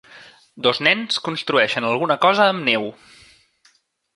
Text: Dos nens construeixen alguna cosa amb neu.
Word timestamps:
Dos 0.67 0.79
nens 0.87 1.19
construeixen 1.27 1.87
alguna 1.91 2.17
cosa 2.25 2.49
amb 2.55 2.67
neu. 2.71 2.89